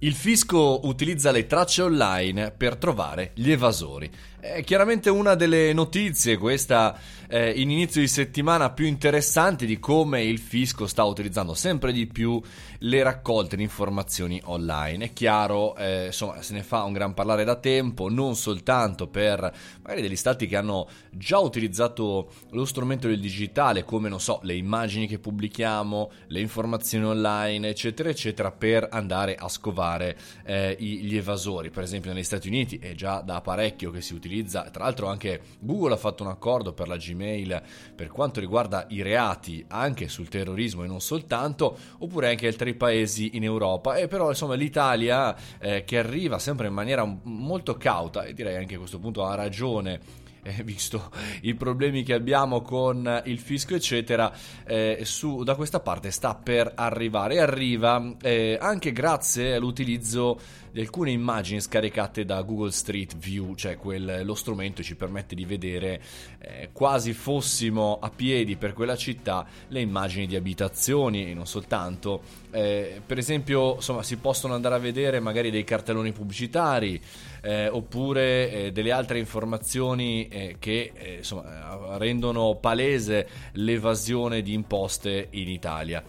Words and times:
Il 0.00 0.14
fisco 0.14 0.86
utilizza 0.86 1.32
le 1.32 1.48
tracce 1.48 1.82
online 1.82 2.52
per 2.52 2.76
trovare 2.76 3.32
gli 3.34 3.50
evasori. 3.50 4.08
È 4.40 4.62
chiaramente 4.62 5.10
una 5.10 5.34
delle 5.34 5.72
notizie, 5.72 6.36
questa 6.36 6.96
eh, 7.26 7.50
in 7.50 7.72
inizio 7.72 8.00
di 8.00 8.06
settimana 8.06 8.70
più 8.70 8.86
interessanti 8.86 9.66
di 9.66 9.80
come 9.80 10.22
il 10.22 10.38
fisco 10.38 10.86
sta 10.86 11.02
utilizzando 11.02 11.54
sempre 11.54 11.90
di 11.90 12.06
più 12.06 12.40
le 12.78 13.02
raccolte 13.02 13.56
di 13.56 13.64
informazioni 13.64 14.40
online. 14.44 15.06
È 15.06 15.12
chiaro, 15.12 15.74
eh, 15.74 16.06
insomma, 16.06 16.40
se 16.40 16.54
ne 16.54 16.62
fa 16.62 16.84
un 16.84 16.92
gran 16.92 17.14
parlare 17.14 17.42
da 17.42 17.56
tempo, 17.56 18.08
non 18.08 18.36
soltanto 18.36 19.08
per 19.08 19.52
magari 19.82 20.02
degli 20.02 20.14
stati 20.14 20.46
che 20.46 20.54
hanno 20.54 20.88
già 21.10 21.38
utilizzato 21.38 22.30
lo 22.50 22.64
strumento 22.64 23.08
del 23.08 23.18
digitale, 23.18 23.82
come 23.82 24.08
non 24.08 24.20
so, 24.20 24.38
le 24.44 24.54
immagini 24.54 25.08
che 25.08 25.18
pubblichiamo, 25.18 26.12
le 26.28 26.40
informazioni 26.40 27.06
online, 27.06 27.70
eccetera, 27.70 28.08
eccetera, 28.08 28.52
per 28.52 28.86
andare 28.88 29.34
a 29.34 29.48
scovare 29.48 30.16
eh, 30.44 30.76
gli 30.78 31.16
evasori. 31.16 31.70
Per 31.70 31.82
esempio, 31.82 32.12
negli 32.12 32.22
Stati 32.22 32.46
Uniti 32.46 32.78
è 32.78 32.94
già 32.94 33.20
da 33.20 33.40
parecchio 33.40 33.90
che 33.90 34.00
si 34.00 34.14
utilizza 34.14 34.26
utilizza, 34.28 34.68
tra 34.70 34.84
l'altro 34.84 35.08
anche 35.08 35.40
Google 35.58 35.94
ha 35.94 35.96
fatto 35.96 36.22
un 36.22 36.28
accordo 36.28 36.72
per 36.72 36.86
la 36.86 36.96
Gmail 36.96 37.62
per 37.94 38.08
quanto 38.08 38.40
riguarda 38.40 38.86
i 38.90 39.02
reati 39.02 39.64
anche 39.68 40.08
sul 40.08 40.28
terrorismo 40.28 40.84
e 40.84 40.86
non 40.86 41.00
soltanto, 41.00 41.76
oppure 41.98 42.28
anche 42.28 42.46
altri 42.46 42.74
paesi 42.74 43.36
in 43.36 43.44
Europa. 43.44 43.96
E 43.96 44.06
però 44.06 44.28
insomma 44.28 44.54
l'Italia 44.54 45.34
eh, 45.58 45.84
che 45.84 45.98
arriva 45.98 46.38
sempre 46.38 46.68
in 46.68 46.74
maniera 46.74 47.04
molto 47.22 47.76
cauta 47.76 48.24
e 48.24 48.34
direi 48.34 48.56
anche 48.56 48.74
a 48.74 48.78
questo 48.78 48.98
punto 48.98 49.24
ha 49.24 49.34
ragione 49.34 50.26
eh, 50.48 50.62
visto 50.64 51.10
i 51.42 51.54
problemi 51.54 52.02
che 52.02 52.14
abbiamo 52.14 52.62
con 52.62 53.22
il 53.26 53.38
fisco, 53.38 53.74
eccetera, 53.74 54.32
eh, 54.64 55.00
su, 55.02 55.42
da 55.42 55.54
questa 55.54 55.80
parte 55.80 56.10
sta 56.10 56.34
per 56.34 56.72
arrivare. 56.74 57.34
E 57.34 57.40
arriva 57.40 58.16
eh, 58.22 58.58
anche 58.60 58.92
grazie 58.92 59.54
all'utilizzo 59.54 60.38
di 60.70 60.80
alcune 60.80 61.10
immagini 61.10 61.60
scaricate 61.60 62.24
da 62.24 62.40
Google 62.42 62.70
Street 62.70 63.16
View, 63.16 63.54
cioè 63.54 63.76
quel, 63.76 64.22
lo 64.24 64.34
strumento 64.34 64.82
ci 64.82 64.96
permette 64.96 65.34
di 65.34 65.44
vedere 65.44 66.00
eh, 66.38 66.70
quasi 66.72 67.12
fossimo 67.12 67.98
a 68.00 68.10
piedi 68.10 68.56
per 68.56 68.74
quella 68.74 68.96
città 68.96 69.46
le 69.68 69.80
immagini 69.80 70.26
di 70.26 70.36
abitazioni 70.36 71.30
e 71.30 71.34
non 71.34 71.46
soltanto. 71.46 72.22
Eh, 72.50 73.00
per 73.04 73.18
esempio, 73.18 73.76
insomma, 73.76 74.02
si 74.02 74.16
possono 74.16 74.54
andare 74.54 74.74
a 74.74 74.78
vedere 74.78 75.20
magari 75.20 75.50
dei 75.50 75.64
cartelloni 75.64 76.12
pubblicitari 76.12 77.00
eh, 77.42 77.68
oppure 77.68 78.50
eh, 78.50 78.72
delle 78.72 78.92
altre 78.92 79.18
informazioni 79.18 80.28
eh, 80.28 80.56
che 80.58 80.92
eh, 80.94 81.14
insomma, 81.18 81.96
rendono 81.96 82.56
palese 82.56 83.28
l'evasione 83.52 84.42
di 84.42 84.52
imposte 84.52 85.28
in 85.30 85.48
Italia. 85.48 86.02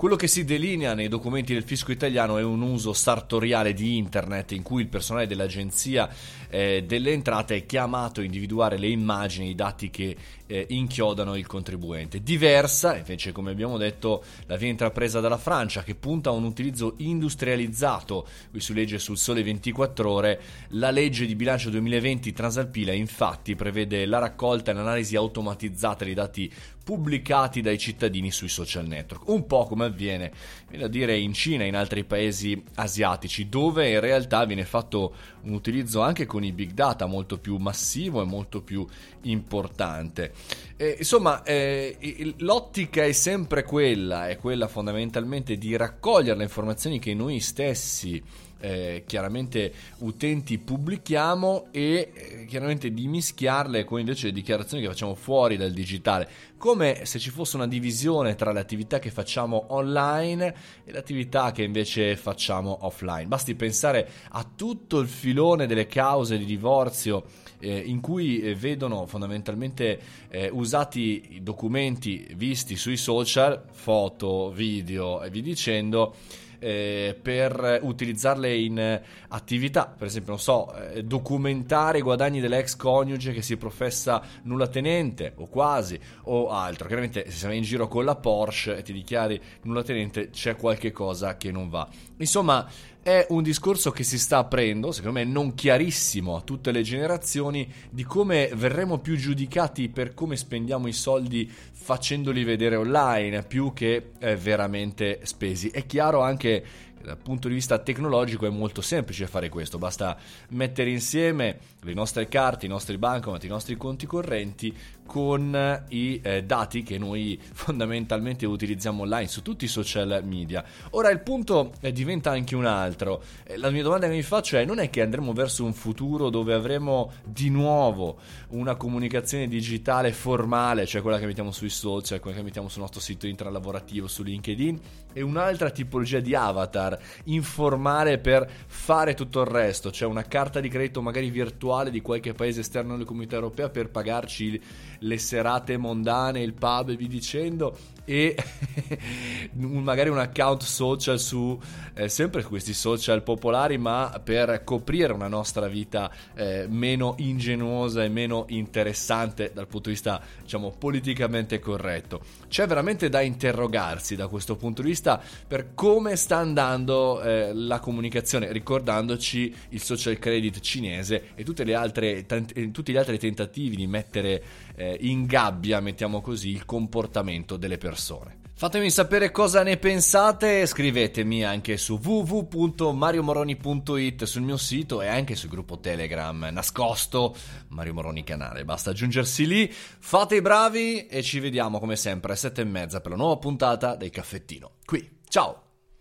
Quello 0.00 0.16
che 0.16 0.28
si 0.28 0.46
delinea 0.46 0.94
nei 0.94 1.08
documenti 1.08 1.52
del 1.52 1.62
fisco 1.62 1.92
italiano 1.92 2.38
è 2.38 2.42
un 2.42 2.62
uso 2.62 2.94
sartoriale 2.94 3.74
di 3.74 3.98
internet 3.98 4.52
in 4.52 4.62
cui 4.62 4.80
il 4.80 4.88
personale 4.88 5.26
dell'agenzia 5.26 6.08
eh, 6.48 6.84
delle 6.86 7.12
entrate 7.12 7.54
è 7.56 7.66
chiamato 7.66 8.20
a 8.20 8.24
individuare 8.24 8.78
le 8.78 8.88
immagini, 8.88 9.50
i 9.50 9.54
dati 9.54 9.90
che 9.90 10.16
eh, 10.46 10.64
inchiodano 10.70 11.36
il 11.36 11.46
contribuente. 11.46 12.22
Diversa, 12.22 12.96
invece, 12.96 13.32
come 13.32 13.50
abbiamo 13.50 13.76
detto, 13.76 14.24
la 14.46 14.56
via 14.56 14.70
intrapresa 14.70 15.20
dalla 15.20 15.36
Francia 15.36 15.82
che 15.82 15.94
punta 15.94 16.30
a 16.30 16.32
un 16.32 16.44
utilizzo 16.44 16.94
industrializzato, 16.96 18.26
qui 18.50 18.60
si 18.60 18.72
legge 18.72 18.98
sul 18.98 19.18
Sole 19.18 19.42
24 19.42 20.10
ore, 20.10 20.40
la 20.68 20.90
legge 20.90 21.26
di 21.26 21.34
bilancio 21.34 21.68
2020 21.68 22.32
Transalpina 22.32 22.92
infatti 22.92 23.54
prevede 23.54 24.06
la 24.06 24.18
raccolta 24.18 24.70
e 24.70 24.74
l'analisi 24.74 25.14
automatizzata 25.14 26.06
dei 26.06 26.14
dati 26.14 26.50
pubblicati 26.90 27.60
dai 27.60 27.78
cittadini 27.78 28.32
sui 28.32 28.48
social 28.48 28.84
network, 28.84 29.28
un 29.28 29.46
po' 29.46 29.64
come 29.64 29.84
avviene, 29.84 30.32
viene 30.68 30.86
a 30.86 30.88
dire, 30.88 31.16
in 31.16 31.32
Cina 31.32 31.62
e 31.62 31.68
in 31.68 31.76
altri 31.76 32.02
paesi 32.02 32.60
asiatici, 32.74 33.48
dove 33.48 33.90
in 33.90 34.00
realtà 34.00 34.44
viene 34.44 34.64
fatto 34.64 35.14
un 35.42 35.52
utilizzo 35.52 36.00
anche 36.00 36.26
con 36.26 36.42
i 36.42 36.50
big 36.50 36.72
data 36.72 37.06
molto 37.06 37.38
più 37.38 37.58
massivo 37.58 38.22
e 38.22 38.24
molto 38.24 38.62
più 38.62 38.84
importante. 39.22 40.32
Eh, 40.76 40.96
insomma, 40.98 41.44
eh, 41.44 42.34
l'ottica 42.38 43.04
è 43.04 43.12
sempre 43.12 43.62
quella, 43.62 44.28
è 44.28 44.36
quella 44.36 44.66
fondamentalmente 44.66 45.56
di 45.56 45.76
raccogliere 45.76 46.38
le 46.38 46.42
informazioni 46.42 46.98
che 46.98 47.14
noi 47.14 47.38
stessi 47.38 48.20
eh, 48.60 49.04
chiaramente 49.06 49.72
utenti 49.98 50.58
pubblichiamo 50.58 51.68
e 51.70 52.12
eh, 52.12 52.44
chiaramente 52.46 52.92
di 52.92 53.08
mischiarle 53.08 53.84
con 53.84 53.98
invece 53.98 54.26
le 54.26 54.32
dichiarazioni 54.32 54.82
che 54.82 54.88
facciamo 54.88 55.14
fuori 55.14 55.56
dal 55.56 55.72
digitale, 55.72 56.28
come 56.56 57.04
se 57.04 57.18
ci 57.18 57.30
fosse 57.30 57.56
una 57.56 57.66
divisione 57.66 58.34
tra 58.34 58.52
le 58.52 58.60
attività 58.60 58.98
che 58.98 59.10
facciamo 59.10 59.66
online 59.68 60.54
e 60.84 60.92
le 60.92 60.98
attività 60.98 61.52
che 61.52 61.62
invece 61.62 62.16
facciamo 62.16 62.78
offline. 62.82 63.26
Basti 63.26 63.54
pensare 63.54 64.08
a 64.30 64.46
tutto 64.54 65.00
il 65.00 65.08
filone 65.08 65.66
delle 65.66 65.86
cause 65.86 66.38
di 66.38 66.44
divorzio 66.44 67.24
eh, 67.60 67.78
in 67.78 68.00
cui 68.00 68.40
eh, 68.40 68.54
vedono 68.54 69.06
fondamentalmente 69.06 70.00
eh, 70.28 70.48
usati 70.52 71.36
i 71.36 71.42
documenti 71.42 72.26
visti 72.36 72.76
sui 72.76 72.96
social, 72.96 73.64
foto, 73.70 74.50
video 74.50 75.22
e 75.22 75.30
vi 75.30 75.42
dicendo 75.42 76.14
eh, 76.60 77.18
per 77.20 77.80
utilizzarle 77.82 78.54
in 78.54 79.00
attività, 79.28 79.86
per 79.86 80.06
esempio, 80.06 80.32
non 80.32 80.40
so, 80.40 80.72
eh, 80.74 81.02
documentare 81.02 81.98
i 81.98 82.02
guadagni 82.02 82.40
dell'ex 82.40 82.76
coniuge 82.76 83.32
che 83.32 83.42
si 83.42 83.56
professa 83.56 84.22
nulla 84.42 84.68
tenente 84.68 85.32
o 85.36 85.48
quasi 85.48 85.98
o 86.24 86.50
altro. 86.50 86.86
Chiaramente 86.86 87.30
se 87.30 87.46
vai 87.48 87.56
in 87.56 87.62
giro 87.64 87.88
con 87.88 88.04
la 88.04 88.14
Porsche 88.14 88.76
e 88.76 88.82
ti 88.82 88.92
dichiari 88.92 89.40
nulla 89.62 89.82
tenente 89.82 90.30
c'è 90.30 90.54
qualche 90.54 90.92
cosa 90.92 91.36
che 91.36 91.50
non 91.50 91.68
va. 91.68 91.88
Insomma, 92.18 92.68
è 93.02 93.26
un 93.30 93.42
discorso 93.42 93.90
che 93.90 94.04
si 94.04 94.18
sta 94.18 94.38
aprendo, 94.38 94.92
secondo 94.92 95.18
me 95.18 95.24
non 95.24 95.54
chiarissimo 95.54 96.36
a 96.36 96.42
tutte 96.42 96.70
le 96.70 96.82
generazioni, 96.82 97.70
di 97.88 98.04
come 98.04 98.50
verremo 98.54 98.98
più 98.98 99.16
giudicati 99.16 99.88
per 99.88 100.12
come 100.12 100.36
spendiamo 100.36 100.86
i 100.86 100.92
soldi 100.92 101.50
facendoli 101.72 102.44
vedere 102.44 102.76
online 102.76 103.42
più 103.42 103.72
che 103.72 104.10
eh, 104.18 104.36
veramente 104.36 105.20
spesi. 105.22 105.68
È 105.68 105.86
chiaro 105.86 106.20
anche 106.20 106.62
dal 107.02 107.16
punto 107.16 107.48
di 107.48 107.54
vista 107.54 107.78
tecnologico 107.78 108.46
è 108.46 108.50
molto 108.50 108.80
semplice 108.80 109.26
fare 109.26 109.48
questo, 109.48 109.78
basta 109.78 110.16
mettere 110.50 110.90
insieme 110.90 111.58
le 111.82 111.94
nostre 111.94 112.28
carte, 112.28 112.66
i 112.66 112.68
nostri 112.68 112.98
bancomat, 112.98 113.44
i 113.44 113.48
nostri 113.48 113.76
conti 113.76 114.06
correnti 114.06 114.74
con 115.10 115.84
i 115.88 116.20
eh, 116.22 116.44
dati 116.44 116.84
che 116.84 116.96
noi 116.96 117.36
fondamentalmente 117.52 118.46
utilizziamo 118.46 119.02
online 119.02 119.26
su 119.26 119.42
tutti 119.42 119.64
i 119.64 119.68
social 119.68 120.22
media. 120.24 120.64
Ora 120.90 121.10
il 121.10 121.18
punto 121.18 121.72
eh, 121.80 121.90
diventa 121.90 122.30
anche 122.30 122.54
un 122.54 122.64
altro. 122.64 123.20
Eh, 123.44 123.56
la 123.56 123.70
mia 123.70 123.82
domanda 123.82 124.06
che 124.06 124.14
mi 124.14 124.22
faccio 124.22 124.56
è 124.56 124.64
non 124.64 124.78
è 124.78 124.88
che 124.88 125.02
andremo 125.02 125.32
verso 125.32 125.64
un 125.64 125.72
futuro 125.72 126.30
dove 126.30 126.54
avremo 126.54 127.10
di 127.24 127.50
nuovo 127.50 128.18
una 128.50 128.76
comunicazione 128.76 129.48
digitale 129.48 130.12
formale, 130.12 130.86
cioè 130.86 131.02
quella 131.02 131.18
che 131.18 131.26
mettiamo 131.26 131.50
sui 131.50 131.70
social, 131.70 132.20
quella 132.20 132.36
che 132.36 132.44
mettiamo 132.44 132.68
sul 132.68 132.82
nostro 132.82 133.00
sito 133.00 133.26
internet 133.26 133.54
lavorativo, 133.54 134.06
su 134.06 134.22
LinkedIn 134.22 134.80
e 135.12 135.22
un'altra 135.22 135.70
tipologia 135.70 136.20
di 136.20 136.36
avatar 136.36 136.89
avatar 136.90 136.98
informale 137.24 138.18
per 138.18 138.48
fare 138.66 139.14
tutto 139.14 139.40
il 139.40 139.46
resto, 139.46 139.90
cioè 139.90 140.08
una 140.08 140.24
carta 140.24 140.60
di 140.60 140.68
credito 140.68 141.00
magari 141.02 141.30
virtuale 141.30 141.90
di 141.90 142.00
qualche 142.00 142.32
paese 142.32 142.60
esterno 142.60 142.94
alla 142.94 143.04
comunità 143.04 143.36
europea 143.36 143.68
per 143.68 143.90
pagarci 143.90 144.60
le 145.00 145.18
serate 145.18 145.76
mondane, 145.76 146.42
il 146.42 146.54
pub 146.54 146.90
e 146.90 146.96
vi 146.96 147.06
dicendo 147.06 147.76
e 148.04 148.34
magari 149.54 150.08
un 150.08 150.18
account 150.18 150.62
social 150.62 151.20
su 151.20 151.58
eh, 151.94 152.08
sempre 152.08 152.42
questi 152.42 152.72
social 152.74 153.22
popolari 153.22 153.78
ma 153.78 154.20
per 154.22 154.62
coprire 154.64 155.12
una 155.12 155.28
nostra 155.28 155.68
vita 155.68 156.10
eh, 156.34 156.66
meno 156.68 157.14
ingenuosa 157.18 158.02
e 158.02 158.08
meno 158.08 158.46
interessante 158.48 159.52
dal 159.54 159.66
punto 159.66 159.88
di 159.88 159.94
vista 159.94 160.20
diciamo 160.42 160.74
politicamente 160.76 161.60
corretto. 161.60 162.20
C'è 162.48 162.66
veramente 162.66 163.08
da 163.08 163.20
interrogarsi 163.20 164.16
da 164.16 164.26
questo 164.26 164.56
punto 164.56 164.82
di 164.82 164.88
vista 164.88 165.20
per 165.46 165.74
come 165.74 166.16
sta 166.16 166.38
andando 166.38 166.79
eh, 167.22 167.52
la 167.52 167.78
comunicazione 167.78 168.52
ricordandoci 168.52 169.54
il 169.70 169.82
social 169.82 170.18
credit 170.18 170.60
cinese 170.60 171.30
e 171.34 171.74
altre, 171.74 172.26
t- 172.26 172.70
tutti 172.70 172.92
gli 172.92 172.96
altri 172.96 173.18
tentativi 173.18 173.76
di 173.76 173.86
mettere 173.86 174.42
eh, 174.74 174.96
in 175.00 175.26
gabbia 175.26 175.80
mettiamo 175.80 176.20
così 176.20 176.50
il 176.50 176.64
comportamento 176.64 177.56
delle 177.56 177.76
persone 177.76 177.90
persone. 177.90 178.38
Fatemi 178.60 178.90
sapere 178.90 179.30
cosa 179.30 179.62
ne 179.62 179.78
pensate, 179.78 180.66
scrivetemi 180.66 181.42
anche 181.44 181.78
su 181.78 181.98
www.mariomoroni.it 182.02 184.24
sul 184.24 184.42
mio 184.42 184.58
sito 184.58 185.00
e 185.00 185.08
anche 185.08 185.34
sul 185.34 185.48
gruppo 185.48 185.80
Telegram 185.80 186.46
nascosto 186.52 187.34
Mario 187.68 187.94
Moroni 187.94 188.22
canale. 188.22 188.66
Basta 188.66 188.90
aggiungersi 188.90 189.46
lì, 189.46 189.72
fate 189.72 190.36
i 190.36 190.42
bravi 190.42 191.06
e 191.06 191.22
ci 191.22 191.40
vediamo 191.40 191.78
come 191.78 191.96
sempre 191.96 192.32
alle 192.32 192.38
sette 192.38 192.60
e 192.60 192.64
mezza 192.64 193.00
per 193.00 193.12
la 193.12 193.16
nuova 193.16 193.38
puntata 193.38 193.96
del 193.96 194.10
caffettino. 194.10 194.72
Qui, 194.84 195.20
ciao! 195.26 195.69